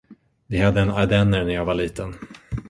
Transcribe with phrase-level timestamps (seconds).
[0.47, 2.13] Vi hade en ardenner när jag var liten.